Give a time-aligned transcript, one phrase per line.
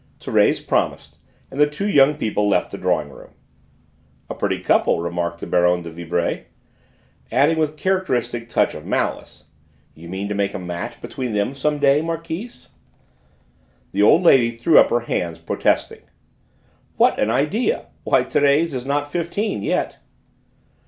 [0.19, 1.19] Thérèse promised,
[1.51, 3.35] and the two young people left the drawing room.
[4.31, 6.45] "A pretty couple," remarked the Baronne de Vibray,
[7.31, 9.43] adding with a characteristic touch of malice,
[9.93, 12.69] "you mean to make a match between them some day, Marquise?"
[13.91, 16.01] The old lady threw up her hands protesting.
[16.97, 17.85] "What an idea!
[18.03, 19.99] Why, Thérèse is not fifteen yet."